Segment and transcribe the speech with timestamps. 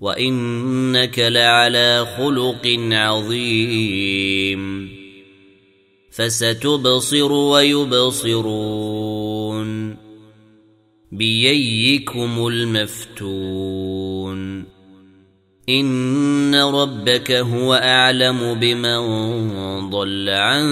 [0.00, 4.88] وانك لعلى خلق عظيم
[6.10, 8.88] فستبصر ويبصرون
[11.12, 13.58] بييكم المفتون
[15.68, 19.00] ان ربك هو اعلم بمن
[19.90, 20.62] ضل عن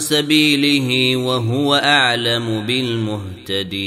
[0.00, 3.86] سبيله وهو اعلم بالمهتدين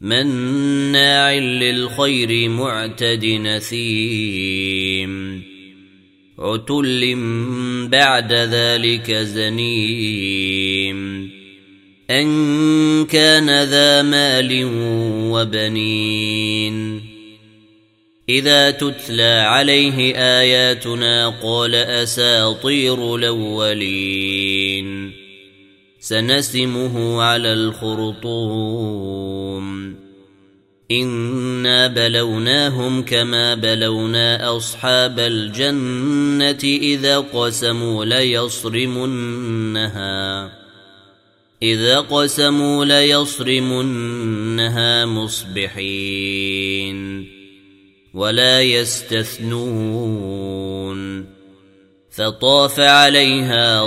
[0.00, 5.10] مناع للخير معتد نثيم
[6.38, 7.14] عتل
[7.90, 10.20] بعد ذلك زنيم.
[12.10, 14.68] أن كان ذا مال
[15.32, 17.00] وبنين.
[18.28, 25.12] إذا تتلى عليه آياتنا قال أساطير الأولين.
[26.00, 28.70] سنسمه على الخرطوم.
[30.90, 38.92] انا بلوناهم كما بلونا اصحاب الجنه اذا قسموا ليصرمنها.
[41.62, 43.86] اذا قسموا ليصرمنها
[45.06, 46.20] مصبحين
[48.14, 50.20] ولا يستثنون.
[52.10, 53.86] فطاف عليها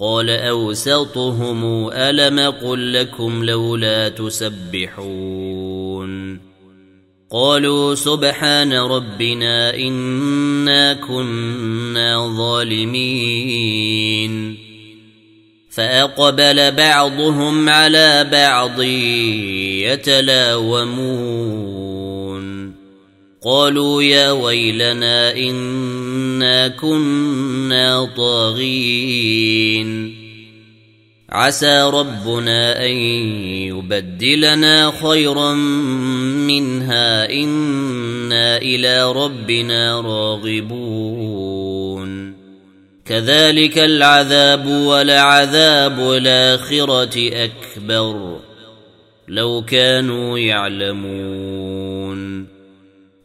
[0.00, 5.58] قال أوسطهم ألم قل لكم لولا تسبحون
[7.30, 13.68] قالوا سبحان ربنا إنا كنا ظالمين
[15.70, 18.82] فأقبل بعضهم على بعض
[19.92, 21.18] يتلاومون
[23.44, 30.18] قالوا يا ويلنا إنا كنا طاغين.
[31.30, 35.54] عسى ربنا أن يبدلنا خيرا
[36.46, 41.58] منها إنا إلى ربنا راغبون.
[43.06, 48.38] كذلك العذاب ولعذاب الآخرة أكبر.
[49.28, 51.97] لو كانوا يعلمون.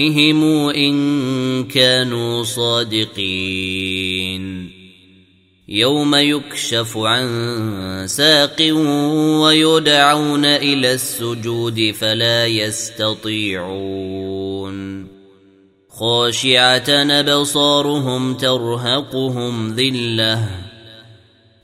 [0.00, 4.00] بشركائهم ان كانوا صادقين
[5.68, 8.56] يوم يكشف عن ساق
[9.42, 13.60] ويدعون إلى السجود فلا يستطيعون
[15.88, 20.48] خاشعه ابصارهم ترهقهم ذله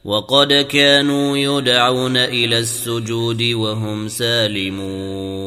[0.05, 5.47] وقد كانوا يدعون إلى السجود وهم سالمون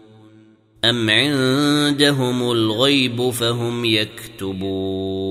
[0.85, 5.21] ام عندهم الغيب فهم يكتبون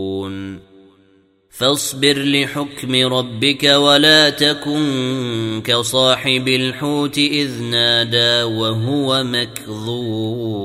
[1.50, 10.60] فاصبر لحكم ربك ولا تكن كصاحب الحوت اذ نادى وهو مكظوم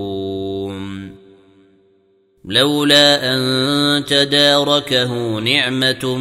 [2.45, 6.17] لولا ان تداركه نعمه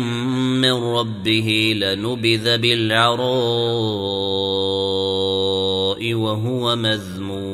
[0.60, 3.24] من ربه لنبذ بالعراء
[6.14, 7.53] وهو مذموم